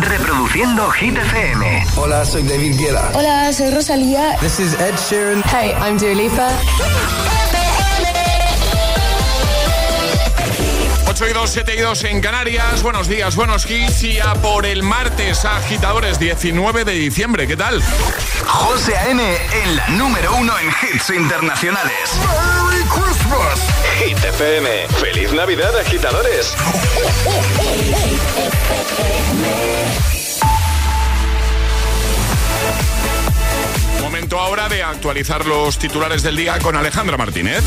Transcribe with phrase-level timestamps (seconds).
[0.00, 1.84] Reproduciendo Hit FM.
[1.96, 3.10] Hola, soy David Guetta.
[3.14, 4.36] Hola, soy Rosalía.
[4.40, 5.42] This is Ed Sheeran.
[5.44, 6.50] Hey, I'm Dua Lipa.
[11.16, 12.82] 8 y 2, 7 y 2 en Canarias.
[12.82, 14.02] Buenos días, buenos hits.
[14.02, 17.46] Y a por el martes, agitadores, 19 de diciembre.
[17.46, 17.82] ¿Qué tal?
[18.44, 19.22] José A.M.
[19.24, 21.94] en la número uno en hits internacionales.
[22.18, 23.60] ¡Merry Christmas!
[23.98, 24.88] Hit FM.
[25.00, 26.54] ¡Feliz Navidad, agitadores!
[34.02, 37.64] Momento ahora de actualizar los titulares del día con Alejandra Martínez.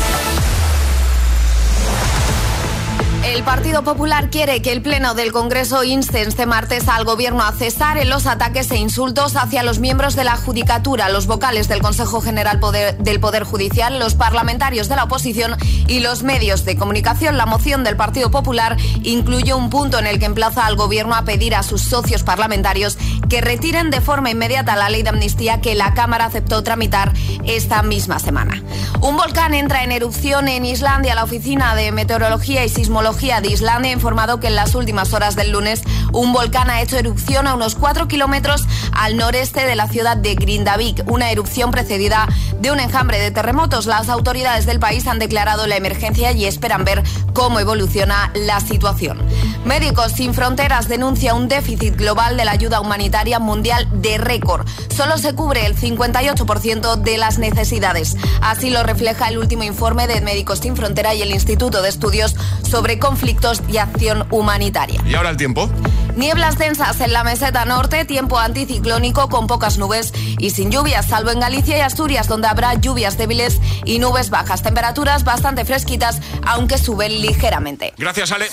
[3.22, 7.52] El Partido Popular quiere que el Pleno del Congreso inste este martes al Gobierno a
[7.52, 11.82] cesar en los ataques e insultos hacia los miembros de la Judicatura, los vocales del
[11.82, 12.58] Consejo General
[12.98, 15.54] del Poder Judicial, los parlamentarios de la oposición
[15.86, 17.36] y los medios de comunicación.
[17.36, 21.24] La moción del Partido Popular incluye un punto en el que emplaza al Gobierno a
[21.24, 22.96] pedir a sus socios parlamentarios
[23.28, 27.12] que retiren de forma inmediata la ley de amnistía que la Cámara aceptó tramitar
[27.44, 28.62] esta misma semana.
[29.02, 31.14] Un volcán entra en erupción en Islandia.
[31.14, 35.34] La Oficina de Meteorología y Sismología de Islandia ha informado que en las últimas horas
[35.34, 39.88] del lunes un volcán ha hecho erupción a unos 4 kilómetros al noreste de la
[39.88, 42.28] ciudad de Grindavik, una erupción precedida
[42.60, 43.86] de un enjambre de terremotos.
[43.86, 49.18] Las autoridades del país han declarado la emergencia y esperan ver cómo evoluciona la situación.
[49.64, 54.66] Médicos Sin Fronteras denuncia un déficit global de la ayuda humanitaria mundial de récord.
[54.94, 58.16] Solo se cubre el 58% de las necesidades.
[58.40, 62.36] Así lo refleja el último informe de Médicos Sin Frontera y el Instituto de Estudios
[62.68, 65.02] sobre Conflictos y Acción Humanitaria.
[65.06, 65.68] ¿Y ahora el tiempo?
[66.16, 71.30] Nieblas densas en la meseta norte, tiempo anticiclónico con pocas nubes y sin lluvias, salvo
[71.30, 74.62] en Galicia y Asturias, donde habrá lluvias débiles y nubes bajas.
[74.62, 77.94] Temperaturas bastante fresquitas, aunque suben ligeramente.
[77.96, 78.46] Gracias, Ale.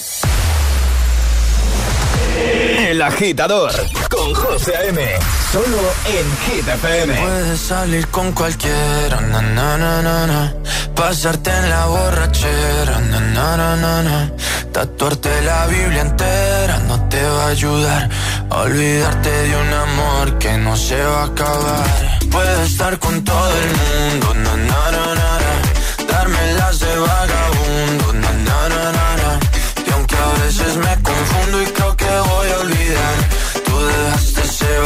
[2.90, 3.72] El agitador
[4.10, 5.02] con José A.M.
[5.52, 7.14] Solo en Hit FM.
[7.22, 10.54] Puedes salir con cualquiera, na, na, na, na, na.
[10.96, 14.32] pasarte en la borrachera, na, na, na, na, na.
[14.72, 18.10] tatuarte la Biblia entera no te va a ayudar.
[18.50, 21.86] A olvidarte de un amor que no se va a acabar.
[22.32, 26.08] Puedes estar con todo el mundo, na, na, na, na, na.
[26.14, 29.40] darme las de vagabundo, na, na, na, na, na.
[29.88, 31.66] y aunque a veces me confundo y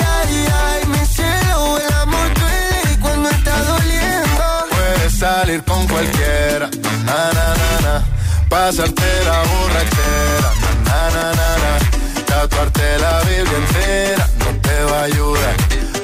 [5.41, 6.69] salir con cualquiera,
[7.07, 8.05] na, na, na, na.
[8.47, 10.49] pasarte la borrachera,
[10.87, 11.73] na, na, na, na.
[12.29, 15.55] tatuarte la Biblia entera no te va a ayudar.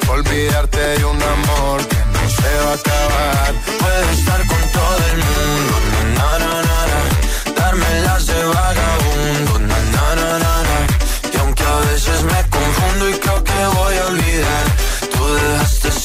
[0.10, 3.54] Olvidarte de un amor que no se va a acabar.
[3.82, 5.74] Puedes estar con todo el mundo,
[6.18, 7.00] na, na, na, na.
[7.60, 10.78] darme las de vagabundo, na, na, na, na, na.
[11.34, 14.66] y aunque a veces me confundo y creo que voy a olvidar,
[15.14, 15.77] tú dejaste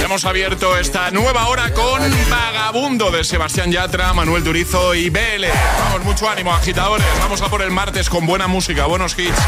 [0.00, 2.00] hemos abierto esta nueva hora con
[2.30, 5.50] Vagabundo de Sebastián Yatra, Manuel Durizo y Bele.
[5.80, 7.06] Vamos, mucho ánimo, agitadores.
[7.18, 9.38] Vamos a por el martes con buena música, buenos hits.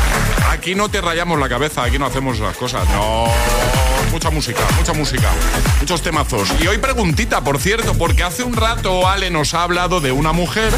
[0.50, 2.88] Aquí no te rayamos la cabeza, aquí no hacemos las cosas.
[2.88, 3.26] No,
[4.10, 5.30] mucha música, mucha música,
[5.80, 6.48] muchos temazos.
[6.60, 10.32] Y hoy preguntita, por cierto, porque hace un rato Ale nos ha hablado de una
[10.32, 10.72] mujer,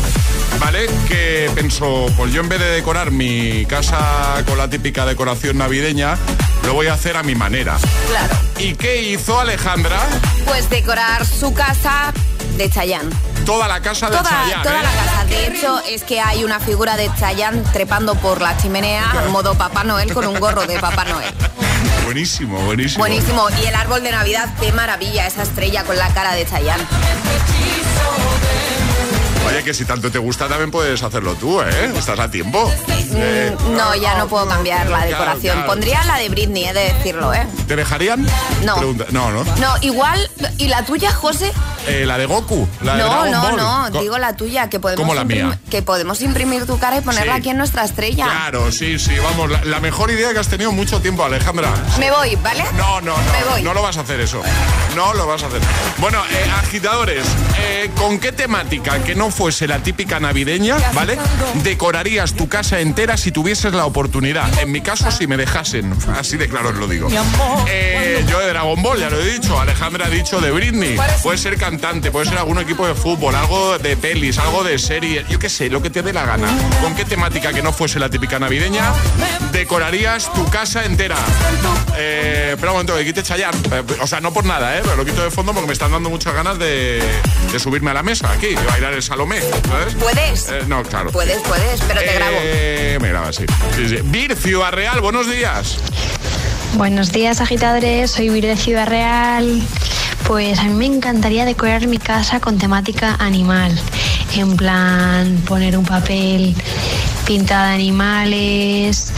[0.58, 0.86] ¿vale?
[1.08, 6.16] Que pensó, pues yo en vez de decorar mi casa con la típica decoración navideña,
[6.64, 7.78] lo voy a hacer a mi manera.
[8.08, 8.34] Claro.
[8.58, 9.98] ¿Y qué hizo Alejandra?
[10.46, 12.12] Pues decorar su casa
[12.56, 13.10] de Chayanne.
[13.46, 14.82] Toda la casa de Toda, Chayanne, toda ¿eh?
[14.82, 15.24] la casa.
[15.24, 19.84] De hecho, es que hay una figura de Chayanne trepando por la chimenea, modo Papá
[19.84, 21.32] Noel, con un gorro de Papá Noel.
[22.14, 22.98] Buenísimo, buenísimo.
[23.04, 23.46] Buenísimo.
[23.62, 26.82] Y el árbol de Navidad, qué maravilla, esa estrella con la cara de Chayanne.
[29.46, 31.92] Oye, que si tanto te gusta también puedes hacerlo tú, ¿eh?
[31.96, 32.68] Estás a tiempo.
[33.14, 35.52] Eh, Mm, No, ya no puedo cambiar la Claro, decoración.
[35.54, 35.66] claro.
[35.68, 37.46] Pondría la de Britney, he de decirlo, ¿eh?
[37.68, 38.26] ¿Te dejarían?
[38.64, 38.74] No.
[38.76, 39.44] Pregunta- No, no.
[39.44, 40.28] No, igual.
[40.58, 41.52] ¿Y la tuya, José?
[41.86, 43.56] Eh, la de Goku, la de No, Dragon no, Ball.
[43.92, 44.00] no.
[44.00, 45.58] Digo la tuya, que podemos, ¿Cómo la mía?
[45.70, 47.38] que podemos imprimir tu cara y ponerla Sí.
[47.40, 48.24] aquí en nuestra estrella.
[48.24, 49.50] Claro, sí, sí, vamos.
[49.50, 51.72] La, la mejor idea que has tenido mucho tiempo, Alejandra.
[51.98, 52.64] Me voy, ¿vale?
[52.76, 53.32] No, no, no.
[53.32, 53.62] Me voy.
[53.62, 54.42] No lo vas a hacer eso.
[54.94, 55.60] No lo vas a hacer.
[55.98, 57.24] Bueno, eh, agitadores,
[57.58, 61.18] eh, ¿con qué temática que no fuese la típica navideña, ¿vale?
[61.62, 64.46] Decorarías tu casa entera si tuvieses la oportunidad.
[64.60, 65.94] En mi caso, si me dejasen.
[66.18, 67.08] Así de claro os lo digo.
[67.68, 69.58] Eh, yo de Dragon Ball, ya lo he dicho.
[69.60, 70.96] Alejandra ha dicho de Britney.
[71.22, 71.79] Puede ser cantante,
[72.12, 75.24] puede ser algún equipo de fútbol, algo de pelis, algo de serie.
[75.28, 76.48] Yo qué sé, lo que te dé la gana.
[76.82, 78.92] ¿Con qué temática que no fuese la típica navideña
[79.52, 81.16] decorarías tu casa entera?
[81.96, 83.58] Eh, espera un momento, que quite Chayanne.
[83.72, 84.80] Eh, o sea, no por nada, ¿eh?
[84.82, 87.02] Pero lo quito de fondo porque me están dando muchas ganas de,
[87.50, 89.94] de subirme a la mesa aquí y bailar el Salomé, ¿sabes?
[89.94, 90.48] ¿Puedes?
[90.50, 91.10] Eh, no, claro.
[91.10, 92.36] Puedes, puedes, pero te grabo.
[92.42, 93.46] Eh, me grabas, sí.
[93.74, 93.96] sí, sí.
[94.04, 95.78] Vir, Ciudad Real, buenos días.
[96.74, 99.62] Buenos días agitadores, soy Vir de Ciudad Real.
[100.26, 103.78] Pues a mí me encantaría decorar mi casa con temática animal.
[104.34, 106.56] En plan, poner un papel
[107.26, 109.12] pintado de animales,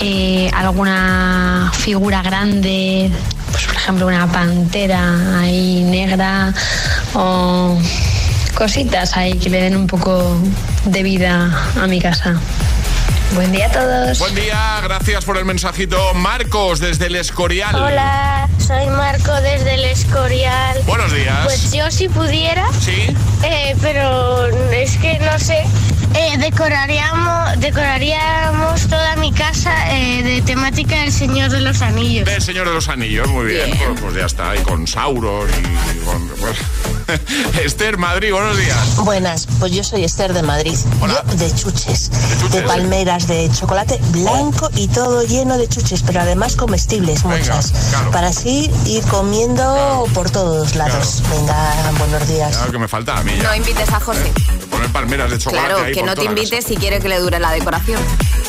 [0.00, 3.10] eh, alguna figura grande,
[3.50, 6.54] pues por ejemplo una pantera ahí negra
[7.12, 7.78] o
[8.54, 10.38] cositas ahí que le den un poco
[10.86, 12.40] de vida a mi casa.
[13.34, 14.18] Buen día a todos.
[14.18, 16.14] Buen día, gracias por el mensajito.
[16.14, 17.74] Marcos, desde el Escorial.
[17.74, 20.78] Hola, soy Marco desde el Escorial.
[20.86, 21.40] Buenos días.
[21.44, 23.14] Pues yo si pudiera, Sí.
[23.44, 25.64] eh, pero es que no sé,
[26.14, 32.24] eh, decoraríamos, decoraríamos toda mi casa eh, de temática del Señor de los Anillos.
[32.24, 33.70] Del Señor de los Anillos, muy bien.
[33.76, 36.28] Pues, pues ya está, y con Sauron y con...
[36.28, 36.56] pues,
[37.64, 38.96] Esther, Madrid, buenos días.
[38.96, 40.76] Buenas, pues yo soy Esther de Madrid.
[41.00, 41.22] Hola.
[41.28, 42.62] Yo de chuches, de, chuches.
[42.62, 47.72] palmeras, de chocolate blanco y todo lleno de chuches, pero además comestibles Venga, muchas.
[47.90, 48.10] claro.
[48.10, 51.22] Para así ir comiendo por todos lados.
[51.30, 52.56] Venga, buenos días.
[52.56, 53.42] Claro que me falta a mí ya.
[53.44, 54.32] No invites a José.
[54.70, 57.18] Poner palmeras de chocolate Claro, ahí que por no te invites si quiere que le
[57.18, 58.00] dure la decoración.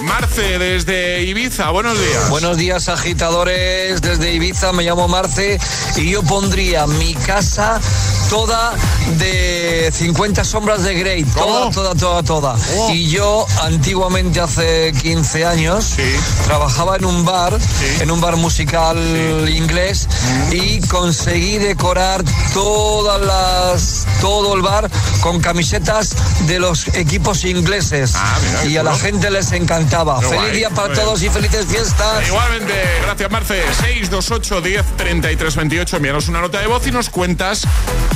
[0.02, 2.30] Marce, desde Ibiza, buenos días.
[2.30, 5.60] Buenos días agitadores desde Ibiza, me llamo Marce
[5.96, 7.80] y yo pondría mi casa
[8.46, 8.74] toda
[9.20, 12.56] de 50 sombras de Grey, toda, toda, toda, toda.
[12.92, 15.96] Y yo antiguamente hace 15 años
[16.44, 17.58] trabajaba en un bar,
[18.02, 18.98] en un bar musical
[19.50, 20.10] inglés
[20.52, 22.22] y conseguí decorar
[22.54, 24.90] todas las, todo el bar
[25.22, 26.14] con camisetas
[26.46, 28.14] de los equipos ingleses
[28.68, 30.18] y a la gente les encantaba.
[30.18, 31.00] Ah, Feliz guay, día para bien.
[31.00, 32.28] todos y felices fiestas.
[32.28, 33.64] Igualmente, gracias Marce.
[33.80, 35.96] 628 10 33 28.
[35.98, 37.62] Envíanos una nota de voz y nos cuentas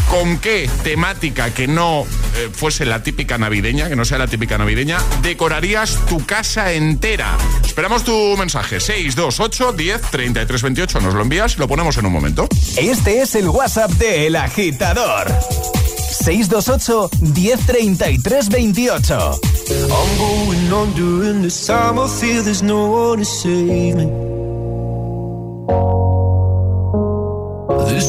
[0.10, 2.06] con qué temática que no
[2.36, 7.38] eh, fuese la típica navideña, que no sea la típica navideña, decorarías tu casa entera.
[7.64, 8.80] Esperamos tu mensaje.
[8.80, 11.02] 628 10 33 28.
[11.02, 12.48] Nos lo envías y lo ponemos en un momento.
[12.78, 15.28] Este es el WhatsApp de El Agitador.
[16.24, 19.40] 628 1033 28.
[19.70, 22.00] I'm going on during this time.
[22.00, 24.37] I feel there's no one to save me.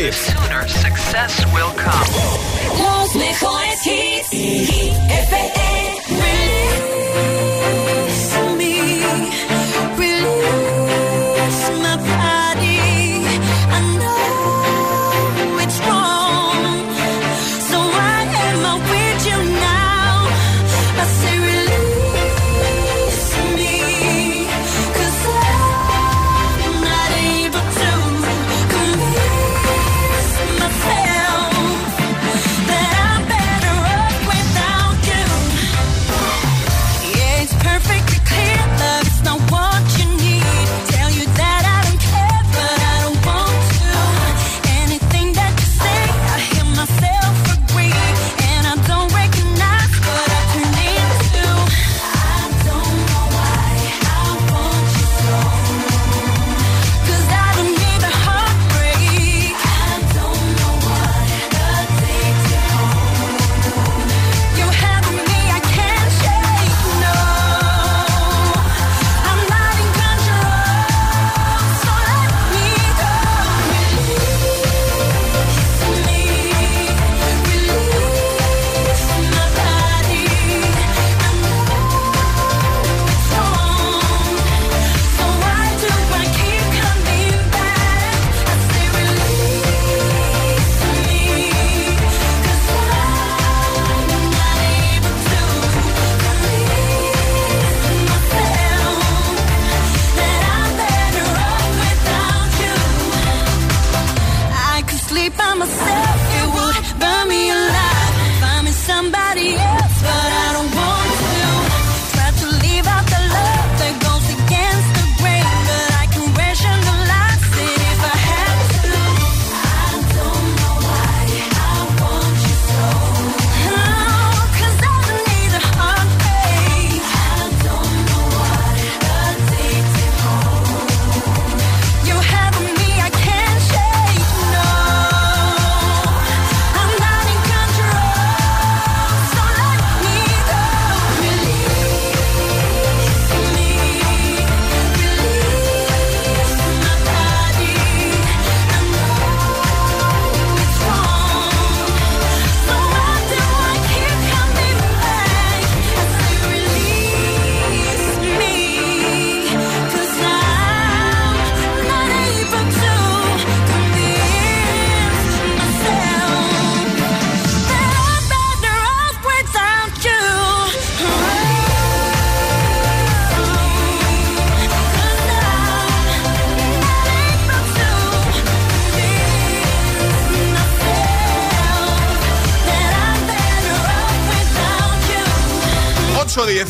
[0.00, 0.39] lives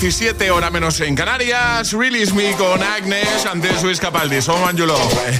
[0.00, 1.92] 17 hora menos en Canarias.
[1.92, 4.40] Release Me con Agnes antes Luis Capaldi.
[4.40, 4.98] Someone you love.
[5.26, 5.38] Eh.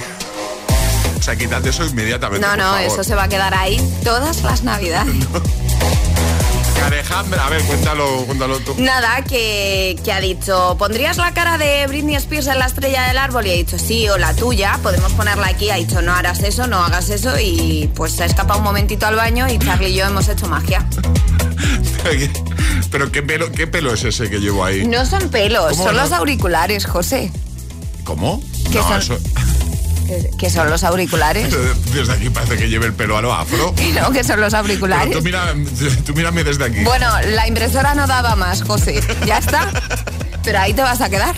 [1.17, 2.45] O sea, quítate eso inmediatamente.
[2.45, 5.15] No, no, eso se va a quedar ahí todas las navidades.
[6.85, 8.75] Alejandra, a ver, cuéntalo, cuéntalo tú.
[8.77, 13.17] Nada, que, que, ha dicho, ¿pondrías la cara de Britney Spears en la estrella del
[13.17, 13.47] árbol?
[13.47, 15.71] Y ha dicho, sí, o la tuya, podemos ponerla aquí.
[15.71, 17.33] Ha dicho, no harás eso, no hagas eso.
[17.39, 20.47] Y pues se ha escapado un momentito al baño y Charlie y yo hemos hecho
[20.47, 20.85] magia.
[22.89, 24.85] Pero qué pelo, qué pelo es ese que llevo ahí.
[24.87, 26.03] No son pelos, ¿Cómo son no?
[26.03, 27.31] los auriculares, José.
[28.03, 28.41] ¿Cómo?
[28.71, 28.99] ¿Qué no, son?
[28.99, 29.17] eso.
[30.37, 31.55] Que, son los auriculares.
[31.93, 33.73] Desde aquí parece que lleve el pelo a lo afro.
[33.81, 35.13] Que no, que son los Pero auriculares.
[35.17, 35.53] tú, mira,
[36.05, 36.83] tú mírame desde aquí.
[36.83, 39.01] Bueno, la impresora no daba más, José.
[39.25, 39.69] Ya está.
[40.43, 41.35] Pero ahí te vas a quedar.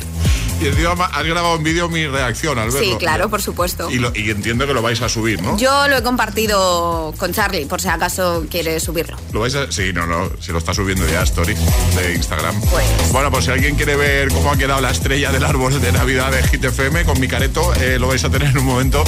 [0.64, 2.80] Y encima ma- has grabado en vídeo mi reacción al verlo.
[2.92, 3.90] Sí, claro, por supuesto.
[3.92, 5.58] Y, lo- y entiendo que lo vais a subir, ¿no?
[5.58, 9.18] Yo lo he compartido con Charlie, por si acaso quiere subirlo.
[9.32, 9.72] ¿Lo vais a...?
[9.72, 11.54] Sí, no, no, se lo está subiendo ya a Story
[11.96, 12.60] de Instagram.
[12.70, 12.86] Pues.
[13.12, 16.32] Bueno, pues si alguien quiere ver cómo ha quedado la estrella del árbol de Navidad
[16.32, 19.04] de Hit FM con mi careto, eh, lo vais a tener en un momento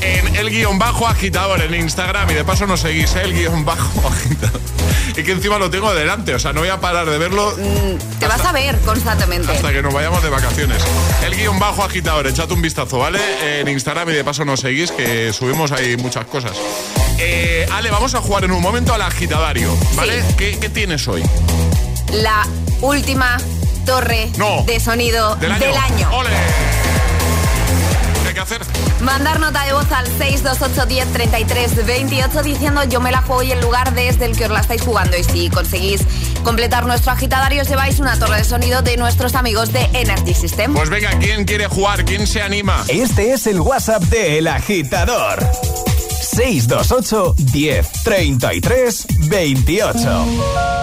[0.00, 3.22] en el guion bajo agitador en Instagram y de paso nos seguís, ¿eh?
[3.24, 4.60] el guion bajo agitador.
[5.16, 7.52] Y que encima lo tengo delante, o sea, no voy a parar de verlo
[8.18, 9.50] Te vas a ver constantemente.
[9.52, 10.82] hasta que nos vayamos de vacaciones.
[11.24, 13.18] El guion bajo agitador, echad un vistazo, ¿vale?
[13.60, 16.52] En Instagram y de paso nos seguís, que subimos ahí muchas cosas.
[17.18, 20.22] Eh, Ale, vamos a jugar en un momento al agitadario, ¿vale?
[20.38, 21.22] ¿Qué, qué tienes hoy?
[22.12, 22.46] La
[22.80, 23.36] última
[23.84, 24.62] torre No.
[24.64, 26.08] de sonido Del año.
[26.12, 26.30] ¡Ole!
[28.32, 28.62] ¿Qué hay que hacer?
[29.00, 33.50] Mandar nota de voz al 628 10 33 28 diciendo yo me la juego y
[33.50, 35.16] el lugar desde el que os la estáis jugando.
[35.16, 36.02] Y si conseguís
[36.44, 40.74] completar nuestro agitadario, os lleváis una torre de sonido de nuestros amigos de Energy System.
[40.74, 42.04] Pues venga, ¿quién quiere jugar?
[42.04, 42.84] ¿Quién se anima?
[42.86, 45.44] Este es el WhatsApp de El Agitador.
[46.20, 50.79] 628 10 33 28.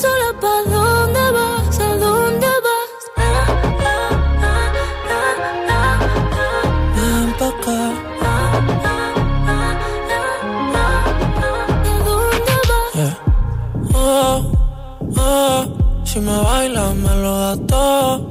[0.00, 1.78] Sola, ¿pa' dónde vas?
[1.78, 2.90] ¿A dónde vas?
[6.96, 7.80] Ven pa' acá.
[11.86, 12.92] ¿A dónde vas?
[12.94, 13.14] Yeah.
[13.94, 14.36] Oh,
[15.16, 15.60] oh,
[16.04, 18.30] si me bailas me lo da todo.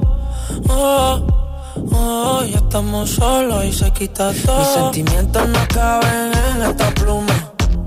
[0.68, 1.26] Oh,
[1.92, 4.58] oh, ya estamos solos y se quita todo.
[4.58, 7.36] Mis sentimientos no caben en esta pluma.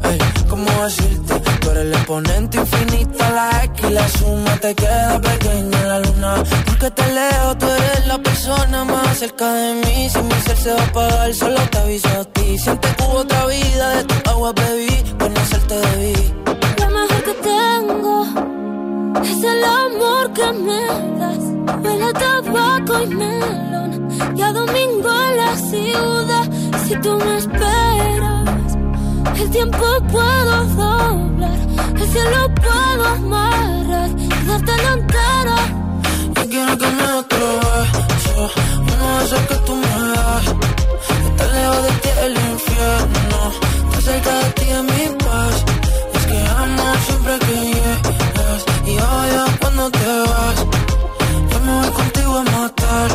[0.04, 1.27] Ey, ¿cómo decirte?
[1.80, 6.44] El exponente infinito, la X la suma te queda pequeña la luna.
[6.66, 10.10] Porque te leo, tú eres la persona más cerca de mí.
[10.10, 12.58] Si mi ser se va a apagar, solo te aviso a ti.
[12.58, 16.34] Siente que hubo otra vida, de tu agua bebí, conocerte debí.
[16.80, 18.26] Lo mejor que tengo
[19.24, 20.82] es el amor que me
[21.20, 21.44] das.
[21.84, 24.08] Huele a tabaco y melón.
[24.36, 26.50] Y a domingo en la ciudad.
[26.88, 28.78] Si tú me esperas,
[29.40, 31.27] el tiempo puedo doblar.
[32.00, 35.56] El cielo puedo amarrar y dártelo entero.
[36.36, 37.08] Yo quiero que me
[38.08, 40.46] beso, uno de esos que tú me das.
[41.28, 43.40] Está lejos de ti el infierno,
[43.86, 45.56] está cerca de ti en mi paz.
[46.14, 50.58] Es que amo siempre que llegas y odio cuando te vas.
[51.52, 53.10] Yo me voy contigo a matar.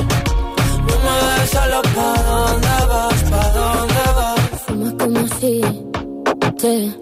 [0.88, 4.40] No me dejes solo pa' dónde vas, pa' dónde vas.
[4.66, 5.61] Fuma como si
[6.61, 7.02] te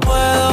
[0.00, 0.51] puedo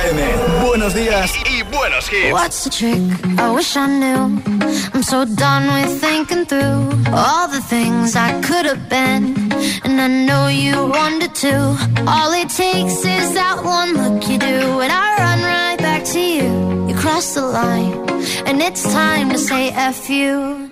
[0.00, 0.66] con A.M.
[0.66, 2.32] Buenos días y buenos hits.
[2.32, 3.38] What's the trick?
[3.38, 4.42] I wish I knew.
[4.94, 9.34] I'm so done with thinking through all the things I could have been.
[9.84, 11.76] And I know you wanted to.
[12.06, 16.20] All it takes is that one look you do, and I run right back to
[16.20, 16.88] you.
[16.88, 17.92] You cross the line,
[18.46, 20.68] and it's time to say F you.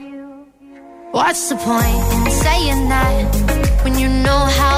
[1.11, 4.78] What's the point in saying that when you know how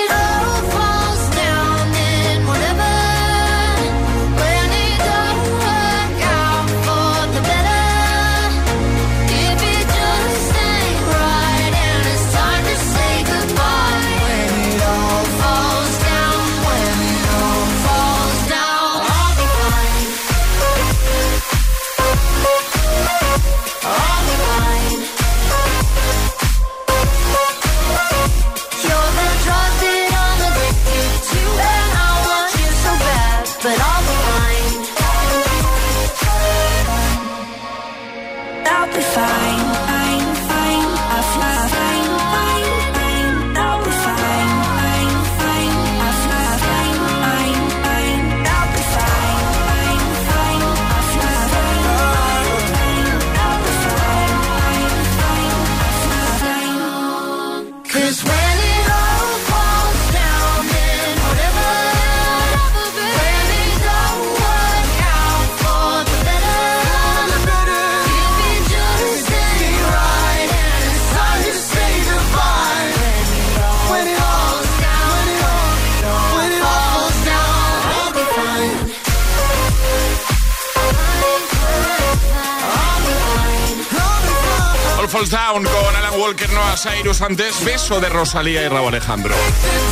[87.23, 89.35] Antes, beso de Rosalía y Raúl Alejandro.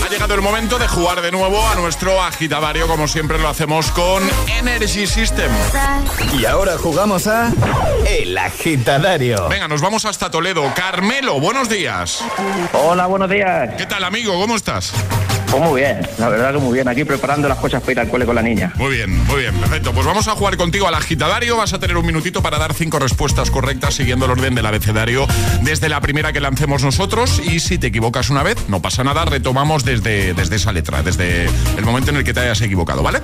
[0.04, 3.92] Ha llegado el momento de jugar de nuevo a nuestro agitavario, como siempre lo hacemos
[3.92, 4.24] con
[4.58, 5.52] Energy System.
[6.38, 7.52] Y ahora jugamos a
[8.08, 9.48] El Agitadario.
[9.48, 10.74] Venga, nos vamos hasta Toledo.
[10.76, 12.24] Carmelo, buenos días.
[12.74, 13.76] Hola, buenos días.
[13.78, 14.34] ¿Qué tal, amigo?
[14.40, 14.92] ¿Cómo estás?
[15.52, 16.88] Pues muy bien, la verdad que muy bien.
[16.88, 18.72] Aquí preparando las cosas para ir al cole con la niña.
[18.76, 19.92] Muy bien, muy bien, perfecto.
[19.94, 21.58] Pues vamos a jugar contigo al agitadario.
[21.58, 25.26] Vas a tener un minutito para dar cinco respuestas correctas siguiendo el orden del abecedario
[25.62, 27.42] desde la primera que lancemos nosotros.
[27.44, 31.46] Y si te equivocas una vez, no pasa nada, retomamos desde, desde esa letra, desde
[31.78, 33.22] el momento en el que te hayas equivocado, ¿vale?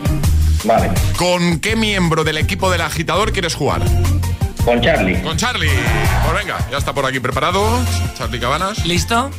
[0.64, 0.90] Vale.
[1.18, 3.84] ¿Con qué miembro del equipo del agitador quieres jugar?
[4.64, 5.22] Con Charlie.
[5.22, 5.70] Con Charlie.
[5.70, 7.64] Pues venga, ya está por aquí preparado.
[8.18, 8.84] Charlie Cabanas.
[8.84, 9.30] ¿Listo?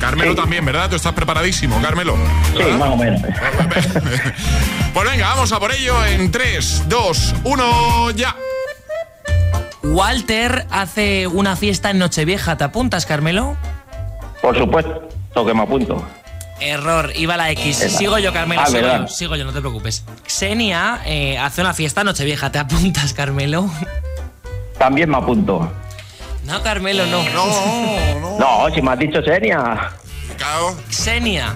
[0.00, 0.36] Carmelo Sí.
[0.36, 0.88] también, ¿verdad?
[0.90, 2.16] Tú estás preparadísimo, Carmelo.
[2.52, 2.78] Sí, ¿verdad?
[2.78, 3.20] más o menos.
[4.94, 8.34] Pues venga, vamos a por ello en 3, 2, 1, ya.
[9.82, 12.56] Walter hace una fiesta en Nochevieja.
[12.56, 13.56] ¿Te apuntas, Carmelo?
[14.40, 15.02] Por supuesto
[15.46, 16.02] que me apunto.
[16.60, 17.82] Error, iba la X.
[17.82, 17.98] Esa.
[17.98, 18.62] Sigo yo, Carmelo.
[18.62, 19.00] Ah, sigo, verdad.
[19.02, 20.02] yo, sigo yo, no te preocupes.
[20.26, 22.50] Xenia eh, hace una fiesta en Nochevieja.
[22.50, 23.70] ¿Te apuntas, Carmelo?
[24.78, 25.70] También me apunto.
[26.46, 27.22] No, Carmelo, no.
[27.30, 29.90] No, No, si me has dicho Senia.
[30.90, 31.54] Xenia.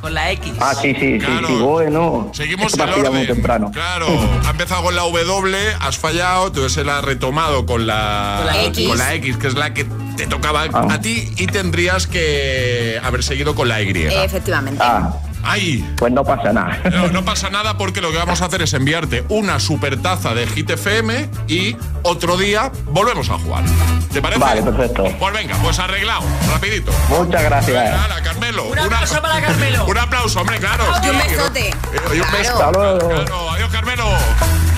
[0.00, 0.52] Con la X.
[0.60, 1.48] Ah, sí, sí, sí, Claro.
[1.48, 2.30] sí, bueno.
[2.32, 3.34] Seguimos Es que me el pillado muy orden.
[3.34, 3.70] temprano.
[3.72, 4.06] Claro,
[4.46, 8.62] ha empezado con la W, has fallado, entonces él ha retomado con la, Con la
[8.66, 8.88] X.
[8.88, 9.84] con la X, que es la que
[10.16, 10.86] te tocaba Ah.
[10.90, 13.90] a ti, y tendrías que haber seguido con la Y.
[14.06, 14.80] Efectivamente.
[14.84, 15.12] Ah,
[15.48, 15.94] ¡Ay!
[15.96, 16.78] pues no pasa nada.
[16.90, 20.34] No, no pasa nada porque lo que vamos a hacer es enviarte una super taza
[20.34, 23.64] de Hit FM y otro día volvemos a jugar.
[24.12, 24.40] ¿Te parece?
[24.40, 25.04] Vale, perfecto.
[25.18, 26.90] Pues venga, pues arreglado, rapidito.
[27.08, 27.84] Muchas gracias.
[28.08, 28.64] Venga, Carmelo.
[28.64, 29.84] Un aplauso para Carmelo.
[29.86, 30.84] Un aplauso, hombre, claro.
[31.04, 31.68] Y un besote.
[31.68, 31.74] eh,
[32.16, 32.52] Y un beso.
[32.54, 33.08] Hasta luego.
[33.08, 34.04] Claro, adiós, Carmelo.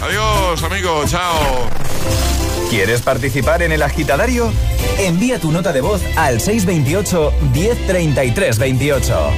[0.03, 1.05] Adiós, amigo.
[1.07, 1.69] Chao.
[2.71, 4.53] ¿Quieres participar en el agitadario?
[4.99, 9.31] Envía tu nota de voz al 628 1033 28.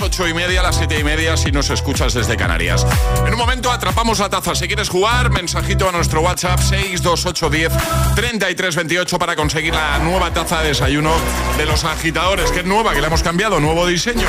[0.00, 2.86] Ocho y media, las siete y media si nos escuchas desde Canarias.
[3.26, 4.54] En un momento atrapamos la taza.
[4.54, 7.72] Si quieres jugar, mensajito a nuestro WhatsApp 62810
[8.14, 11.12] 3328 para conseguir la nueva taza de desayuno
[11.56, 14.26] de los agitadores, que es nueva, que le hemos cambiado, nuevo diseño.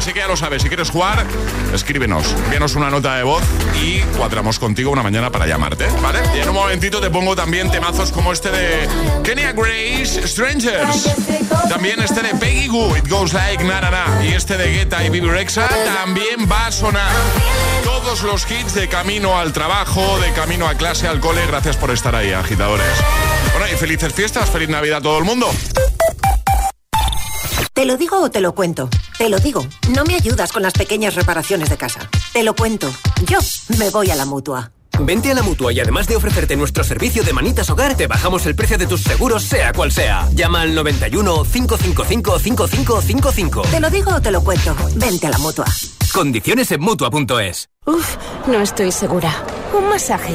[0.00, 1.26] Así que ya lo sabes, si quieres jugar,
[1.74, 3.42] escríbenos, envíanos una nota de voz
[3.82, 6.20] y cuadramos contigo una mañana para llamarte, ¿vale?
[6.34, 8.88] Y en un momentito te pongo también temazos como este de
[9.22, 11.06] Kenya Grace, Strangers.
[11.68, 14.24] También este de Peggy Goo, It Goes Like Na Na Na.
[14.24, 17.12] Y este de Guetta y Bibi Rexa también va a sonar.
[17.84, 21.46] Todos los hits de camino al trabajo, de camino a clase, al cole.
[21.46, 22.86] Gracias por estar ahí, agitadores.
[23.52, 25.50] Bueno, y felices fiestas, feliz Navidad a todo el mundo.
[27.72, 28.88] ¿Te lo digo o te lo cuento?
[29.16, 32.08] Te lo digo, no me ayudas con las pequeñas reparaciones de casa.
[32.32, 32.92] Te lo cuento,
[33.26, 33.38] yo
[33.78, 34.72] me voy a la mutua.
[34.98, 38.44] Vente a la mutua y además de ofrecerte nuestro servicio de manitas hogar, te bajamos
[38.44, 40.28] el precio de tus seguros, sea cual sea.
[40.34, 43.62] Llama al 91 555 5555.
[43.62, 44.74] Te lo digo o te lo cuento.
[44.96, 45.64] Vente a la mutua.
[46.12, 47.68] Condiciones en mutua.es.
[47.86, 48.16] Uf,
[48.48, 49.32] no estoy segura.
[49.72, 50.34] Un masaje.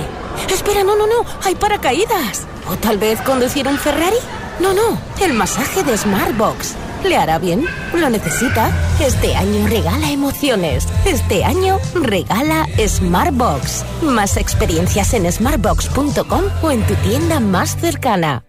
[0.49, 1.25] Espera, no, no, no.
[1.43, 2.47] Hay paracaídas.
[2.71, 4.17] O tal vez conducir un Ferrari.
[4.59, 4.99] No, no.
[5.21, 6.75] El masaje de Smartbox.
[7.07, 7.65] ¿Le hará bien?
[7.93, 8.71] ¿Lo necesita?
[8.99, 10.87] Este año regala emociones.
[11.05, 13.85] Este año regala Smartbox.
[14.01, 18.43] Más experiencias en smartbox.com o en tu tienda más cercana.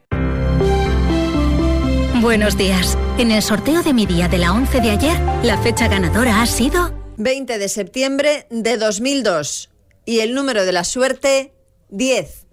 [2.22, 2.96] Buenos días.
[3.18, 6.46] En el sorteo de mi día de la 11 de ayer, la fecha ganadora ha
[6.46, 9.68] sido 20 de septiembre de 2002.
[10.06, 11.52] Y el número de la suerte,
[11.90, 12.45] 10.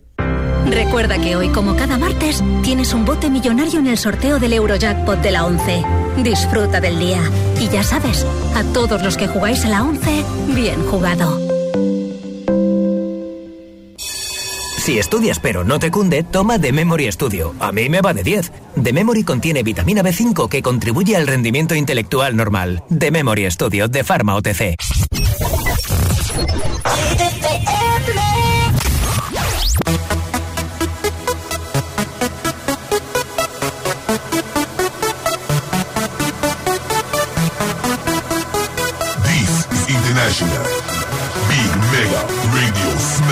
[0.65, 5.21] Recuerda que hoy, como cada martes, tienes un bote millonario en el sorteo del Eurojackpot
[5.21, 5.83] de la 11.
[6.23, 7.21] Disfruta del día.
[7.59, 10.23] Y ya sabes, a todos los que jugáis a la 11,
[10.55, 11.39] bien jugado.
[14.83, 17.55] Si estudias pero no te cunde, toma The Memory Studio.
[17.61, 18.51] A mí me va de 10.
[18.83, 22.83] The Memory contiene vitamina B5 que contribuye al rendimiento intelectual normal.
[22.89, 24.75] The Memory Studio de Pharma OTC.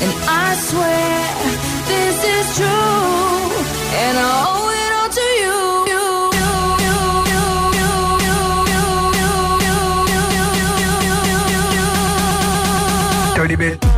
[0.00, 1.18] And I swear
[1.90, 2.66] this is true.
[4.02, 5.58] And I owe it all to you.
[13.36, 13.97] Dirty bit.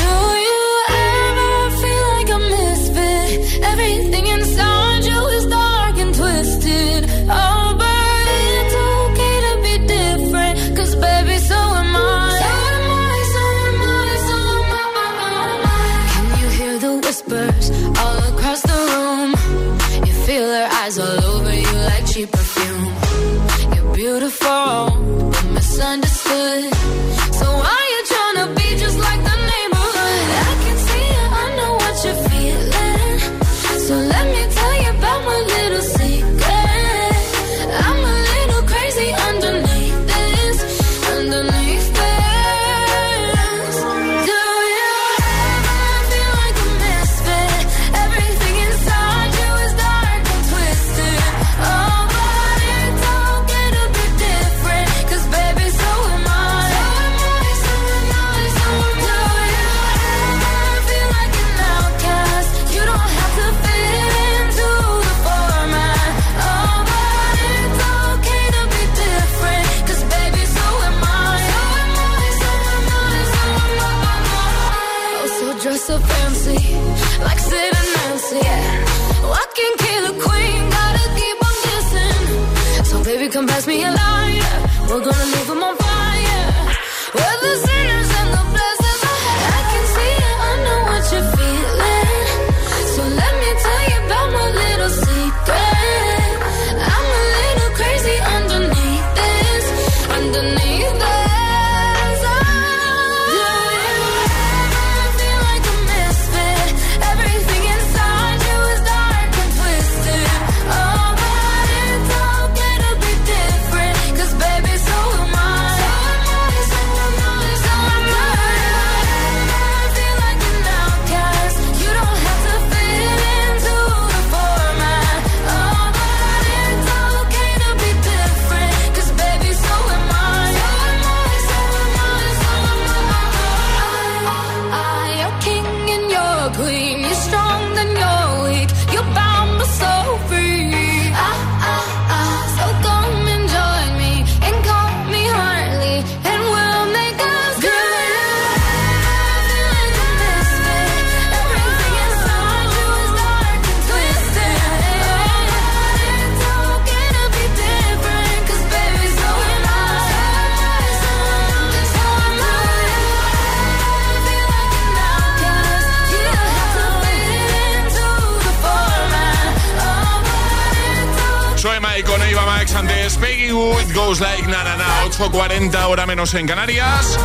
[175.61, 177.19] 8.40 hora menos en Canarias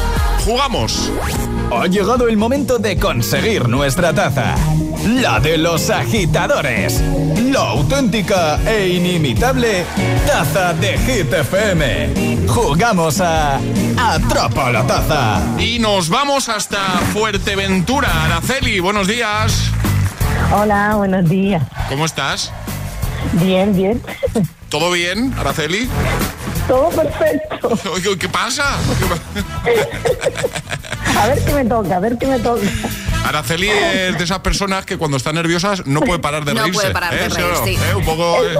[0.44, 1.10] Jugamos
[1.72, 4.54] Ha llegado el momento de conseguir nuestra taza.
[5.06, 7.02] La de los agitadores.
[7.50, 9.84] La auténtica e inimitable
[10.26, 12.46] taza de Hit FM.
[12.46, 13.58] Jugamos a
[13.96, 15.40] Atrapa la taza.
[15.58, 16.78] Y nos vamos hasta
[17.12, 19.70] Fuerteventura Araceli, buenos días
[20.52, 21.62] Hola, buenos días.
[21.88, 22.52] ¿Cómo estás?
[23.32, 24.00] Bien, bien.
[24.68, 25.88] ¿Todo bien, Araceli?
[26.68, 27.78] Todo perfecto.
[27.92, 28.76] Oye, ¿Qué pasa?
[31.20, 32.62] A ver qué me toca, a ver qué me toca.
[33.24, 36.80] Araceli es de esas personas que cuando están nerviosas no puede parar de No reírse.
[36.80, 37.28] puede parar de ¿eh?
[37.28, 37.64] reír, o no?
[37.64, 37.74] sí.
[37.90, 37.94] ¿Eh?
[37.94, 38.38] Un poco...
[38.44, 38.56] eh,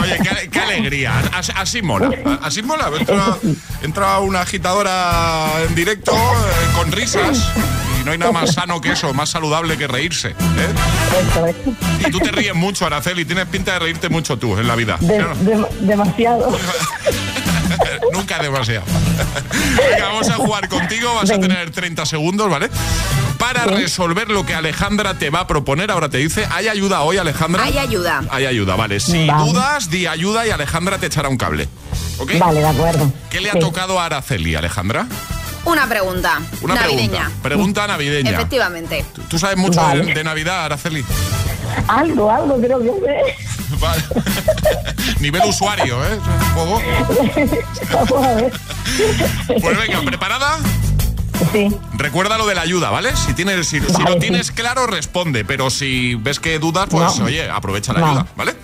[0.00, 1.18] Oye, qué, qué alegría.
[1.32, 2.10] As- Así, mola.
[2.42, 2.90] Así mola.
[2.98, 3.36] Entra,
[3.82, 7.48] entra una agitadora en directo eh, con risas.
[8.04, 10.28] No hay nada más sano que eso, más saludable que reírse.
[10.30, 10.34] ¿eh?
[12.06, 13.24] Y tú te ríes mucho, Araceli.
[13.24, 14.96] Tienes pinta de reírte mucho tú en la vida.
[15.00, 15.34] De- Claro.
[15.36, 16.58] de- demasiado.
[18.12, 18.84] Nunca demasiado.
[19.90, 21.14] Venga, vamos a jugar contigo.
[21.14, 22.70] Vas a tener 30 segundos, ¿vale?
[23.38, 25.90] Para resolver lo que Alejandra te va a proponer.
[25.90, 27.64] Ahora te dice, ¿hay ayuda hoy, Alejandra?
[27.64, 28.22] Hay ayuda.
[28.30, 29.00] Hay ayuda, vale.
[29.00, 29.44] Si Vale.
[29.50, 31.68] dudas, di ayuda y Alejandra te echará un cable.
[32.18, 32.38] ¿Ok?
[32.38, 33.12] Vale, de acuerdo.
[33.30, 33.58] ¿Qué le ha Sí.
[33.58, 35.06] tocado a Araceli, Alejandra?
[35.64, 36.40] Una pregunta.
[36.62, 37.10] Una navideña.
[37.24, 37.42] pregunta.
[37.42, 38.30] Pregunta navideña.
[38.32, 39.04] Efectivamente.
[39.28, 40.04] ¿Tú sabes mucho Vale.
[40.04, 41.04] de, de Navidad, Araceli?
[41.88, 43.36] Algo, algo creo que sé.
[43.80, 44.02] Vale.
[45.20, 46.18] Nivel usuario, ¿eh?
[46.18, 46.82] Un poco.
[47.92, 48.52] Vamos a ver.
[49.60, 50.58] Pues venga, ¿preparada?
[51.52, 51.68] Sí.
[51.94, 53.10] Recuerda lo de la ayuda, ¿vale?
[53.16, 53.94] Si tienes, si, lo sí.
[54.20, 55.44] tienes claro, responde.
[55.44, 57.24] Pero si ves que dudas, pues No.
[57.24, 58.06] oye, aprovecha la No.
[58.06, 58.54] ayuda, ¿vale?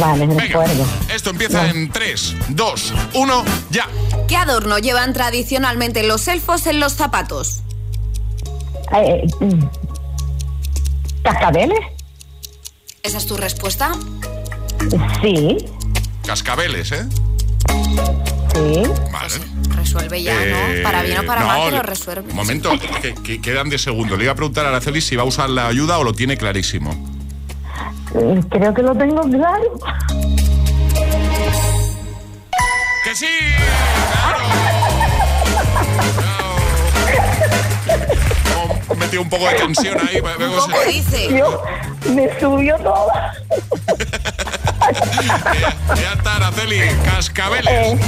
[0.00, 0.84] Vale, de Venga, acuerdo.
[1.12, 3.86] esto empieza en 3, 2, 1, ya.
[4.28, 7.60] ¿Qué adorno llevan tradicionalmente los elfos en los zapatos?
[8.94, 9.64] Eh, eh, mm.
[11.22, 11.78] ¿Cascabeles?
[13.02, 13.92] ¿Esa es tu respuesta?
[15.22, 15.56] Sí,
[16.26, 17.06] Cascabeles, ¿eh?
[18.54, 18.82] sí.
[19.12, 19.34] Vale.
[19.74, 20.82] Resuelve ya, Eh, ¿no?
[20.82, 22.30] Para bien o para no, mal, pero le- resuelve.
[22.30, 22.70] Un momento,
[23.02, 24.18] que, que quedan 10 segundos.
[24.18, 26.36] Le iba a preguntar a Araceli si va a usar la ayuda o lo tiene
[26.36, 27.17] clarísimo.
[28.14, 29.72] Eh, Creo que lo tengo claro.
[33.04, 33.26] ¡Que sí!
[36.16, 36.38] ¡Claro!
[38.90, 40.14] He metido un poco de tensión ahí.
[40.16, 41.38] que poco se- dice.
[41.38, 41.62] Yo,
[42.14, 43.10] me subió todo.
[45.96, 47.98] Ya está, Araceli, cascabeles.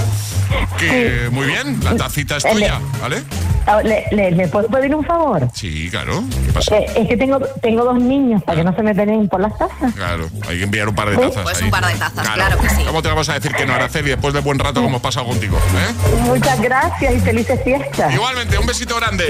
[0.78, 3.22] Que muy bien, la tacita es tuya, ¿vale?
[3.66, 5.48] Ah, ¿Le, le, le puedo pedir un favor?
[5.54, 6.22] Sí, claro.
[6.46, 6.76] ¿Qué pasa?
[6.76, 9.56] Eh, es que tengo, tengo dos niños para que no se me peleen por las
[9.58, 9.94] tazas.
[9.94, 11.42] Claro, hay que enviar un par de tazas.
[11.42, 11.64] Pues ahí.
[11.64, 12.82] un par de tazas, claro que sí.
[12.86, 15.26] ¿Cómo te vamos a decir que no, Araceli, después del buen rato que hemos pasado
[15.26, 15.56] contigo?
[15.58, 16.20] ¿eh?
[16.24, 18.12] Muchas gracias y felices fiestas.
[18.14, 19.26] Igualmente, un besito grande.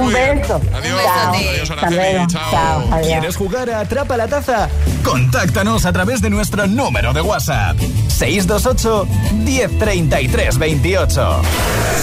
[0.00, 0.40] Un bien.
[0.40, 0.60] beso.
[0.74, 1.02] Adiós.
[1.02, 1.34] Chao.
[1.34, 2.26] Adiós, Araceli.
[2.28, 2.50] Chao.
[2.50, 2.88] Chao.
[2.92, 3.06] Adiós.
[3.06, 4.68] ¿Quieres jugar a Atrapa la Taza?
[5.04, 7.76] Contáctanos a través de nuestro número de WhatsApp.
[8.08, 9.06] 628
[9.44, 11.42] 1033 28.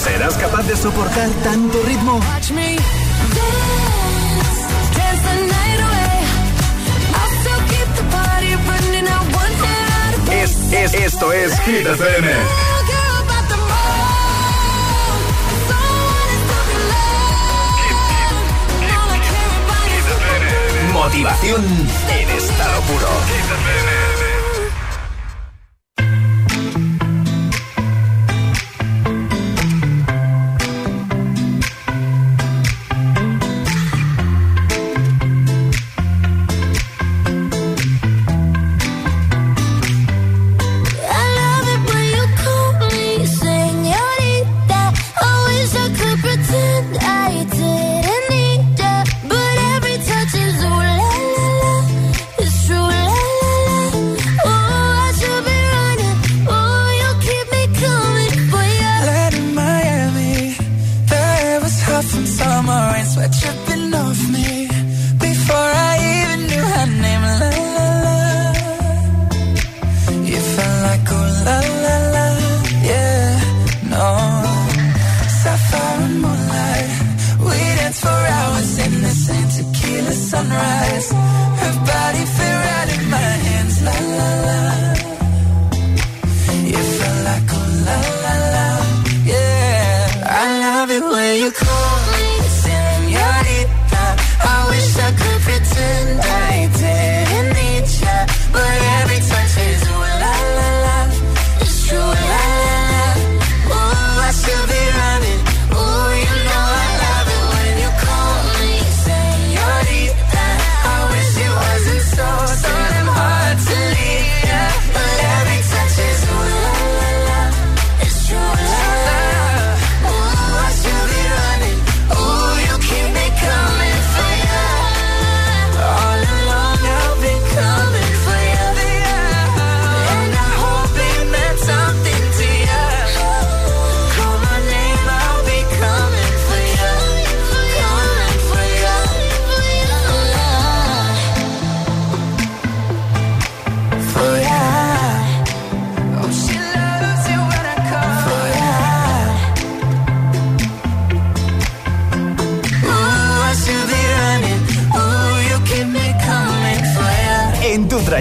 [0.03, 2.13] ¿Serás capaz de soportar tanto ritmo?
[2.17, 2.77] Watch me
[3.37, 4.59] dance,
[4.97, 6.15] dance the night away.
[7.19, 11.59] I'll still keep the party running out one hand out of Es, es, esto es
[11.59, 12.27] Hit FM.
[20.93, 21.63] Motivación
[22.09, 24.02] en estado puro.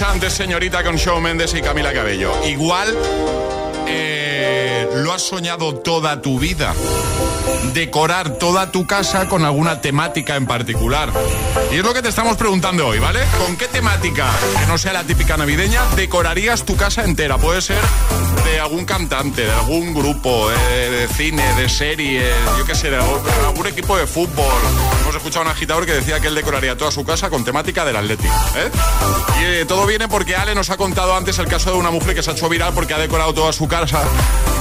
[0.00, 2.32] Antes señorita con Shawn Mendes y Camila Cabello.
[2.46, 2.96] Igual
[3.88, 6.72] eh, lo has soñado toda tu vida.
[7.74, 11.10] Decorar toda tu casa con alguna temática en particular.
[11.72, 13.20] Y es lo que te estamos preguntando hoy, ¿vale?
[13.44, 14.26] ¿Con qué temática,
[14.60, 17.36] que no sea la típica navideña, decorarías tu casa entera?
[17.36, 17.80] Puede ser
[18.44, 22.96] de algún cantante, de algún grupo, de, de cine, de serie, yo qué sé, de
[22.96, 24.62] algún, algún equipo de fútbol.
[25.18, 27.96] Escuchado a un agitador que decía que él decoraría toda su casa con temática del
[27.96, 28.32] Atlético.
[28.56, 28.70] ¿eh?
[29.40, 32.14] Y eh, todo viene porque Ale nos ha contado antes el caso de una mujer
[32.14, 34.04] que se ha hecho viral porque ha decorado toda su casa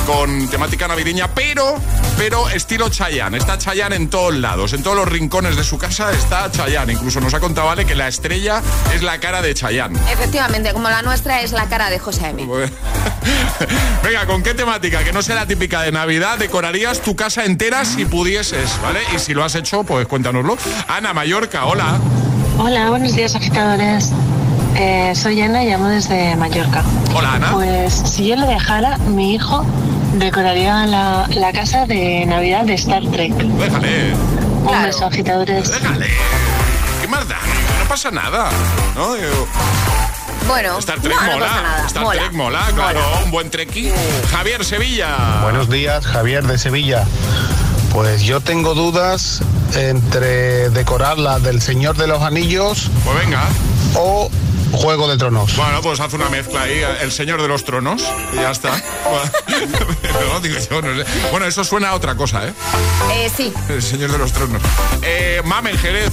[0.07, 1.75] con temática navideña, pero,
[2.17, 3.37] pero estilo Chayanne.
[3.37, 6.93] Está Chayanne en todos lados, en todos los rincones de su casa está Chayanne.
[6.93, 8.61] Incluso nos ha contado Ale que la estrella
[8.95, 9.99] es la cara de Chayanne.
[10.09, 12.47] Efectivamente, como la nuestra es la cara de José M.
[14.03, 15.03] Venga, ¿con qué temática?
[15.03, 19.01] Que no sea la típica de Navidad, decorarías tu casa entera si pudieses, ¿vale?
[19.13, 20.46] Y si lo has hecho, pues cuéntanoslo.
[20.87, 21.97] Ana Mallorca, hola.
[22.57, 24.11] Hola, buenos días agitadores.
[24.75, 26.83] Eh, soy Ana y llamo desde Mallorca.
[27.13, 27.51] Hola Ana.
[27.51, 29.65] Pues si yo le dejara, mi hijo
[30.13, 33.33] decoraría la, la casa de Navidad de Star Trek.
[33.33, 34.13] Déjale.
[34.13, 35.69] Un beso, agitadores.
[35.69, 36.07] Déjale.
[37.01, 37.35] ¿Qué más da?
[37.81, 38.49] No pasa nada.
[38.95, 39.17] ¿no?
[39.17, 39.47] Yo-
[40.47, 41.45] Bueno, Star Trek no, no mola.
[41.47, 41.87] pasa nada.
[41.87, 42.21] Star mola.
[42.21, 43.01] Trek mola, claro.
[43.25, 43.91] Un buen treki.
[44.31, 45.41] Javier Sevilla.
[45.43, 47.03] Buenos días, Javier de Sevilla.
[47.97, 49.41] Pues yo tengo dudas
[49.73, 53.47] entre decorar la del Señor de los Anillos Pues venga.
[53.95, 54.29] o
[54.71, 55.55] Juego de Tronos.
[55.55, 58.69] Bueno, pues haz una mezcla ahí, el señor de los tronos, y ya está.
[60.29, 61.09] no, digo yo, no sé.
[61.31, 62.53] Bueno, eso suena a otra cosa, ¿eh?
[63.13, 63.51] Eh, sí.
[63.67, 64.61] El señor de los tronos.
[65.01, 66.11] Eh, Mamen Jerez.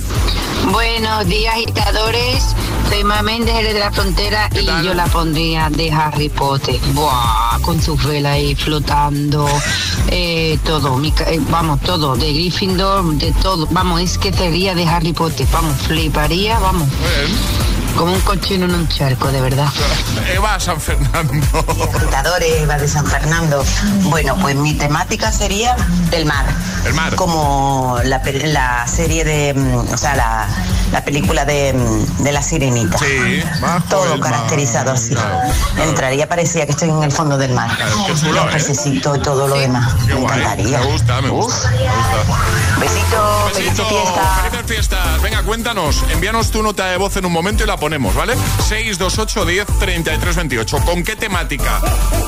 [0.71, 2.45] Buenos días, agitadores.
[2.89, 6.79] Soy Mamen de Jerez de la Frontera y yo la pondría de Harry Potter.
[6.93, 9.47] Buah, con su vela ahí flotando.
[10.09, 12.17] eh, todo, mi eh, vamos, todo.
[12.17, 13.67] De Gryffindor, de todo.
[13.71, 15.47] Vamos, es que sería de Harry Potter.
[15.53, 16.89] Vamos, fliparía, vamos.
[17.97, 19.69] Como un cochino en un charco, de verdad.
[20.35, 21.33] Eva San Fernando.
[22.43, 23.65] Eva de San Fernando.
[24.05, 25.77] Bueno, pues mi temática sería
[26.11, 26.45] el mar.
[26.85, 27.15] El mar.
[27.15, 30.47] Como la, la serie de, mm, o sea, la,
[30.93, 32.99] la película de, mm, de la sirenita.
[32.99, 34.31] Sí, bajo Todo el mar.
[34.33, 35.15] caracterizado así.
[35.83, 37.71] Entraría, parecía que estoy en el fondo del mar.
[38.07, 38.49] qué chulo, Los ¿eh?
[38.55, 39.95] pececitos y todo lo demás.
[40.07, 40.39] Qué me guay.
[40.41, 40.79] encantaría.
[40.81, 41.71] Me gusta, me gusta.
[41.71, 42.81] Me gusta.
[42.81, 44.34] Besito, feliz fiesta.
[45.55, 46.03] Cuéntanos.
[46.11, 48.35] Envíanos tu nota de voz en un momento y la ponemos, ¿vale?
[48.69, 50.79] 628 10 33 28.
[50.85, 51.81] ¿Con qué temática?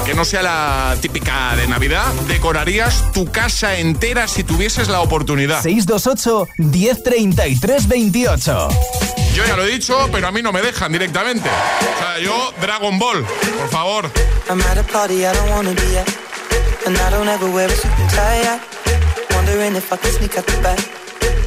[0.05, 2.07] Que no sea la típica de Navidad.
[2.29, 5.61] ¿Decorarías tu casa entera si tuvieses la oportunidad?
[5.61, 8.69] 628 1033 28.
[9.35, 11.49] Yo ya lo he dicho, pero a mí no me dejan directamente.
[11.49, 14.11] O sea, yo, Dragon Ball, por favor.
[14.49, 16.09] I'm at a party I don't wanna be at.
[16.87, 18.55] And I don't ever wear a suit and tie.
[18.55, 18.61] I
[19.35, 20.96] wondering if I can sneak out the back.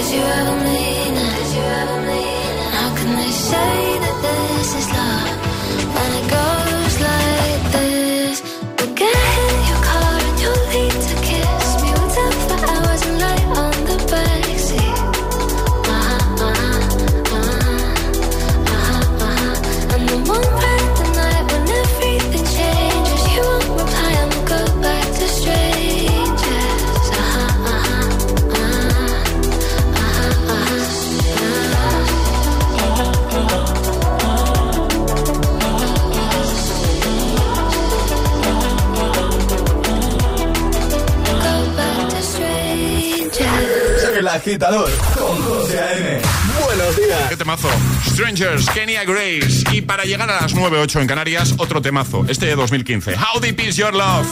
[0.00, 1.34] Did you ever mean it?
[1.36, 2.56] Did you ever mean?
[2.72, 3.79] How can they say?
[44.40, 46.20] agitador con José A.M.
[46.64, 47.28] Buenos días.
[47.28, 47.68] Qué temazo.
[48.06, 49.64] Strangers, Kenya Grace.
[49.72, 52.24] Y para llegar a las 9.08 en Canarias, otro temazo.
[52.26, 53.16] Este de 2015.
[53.16, 54.26] How Deep Is Your Love.